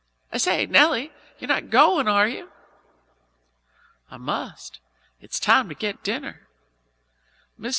I 0.31 0.39
say, 0.39 0.65
Nelly, 0.65 1.11
you're 1.37 1.47
not 1.47 1.69
going, 1.69 2.07
are 2.07 2.27
you?" 2.27 2.49
"I 4.09 4.17
must. 4.17 4.79
It's 5.21 5.39
time 5.39 5.69
to 5.69 5.75
get 5.75 6.01
dinner. 6.01 6.47
Mr. 7.59 7.69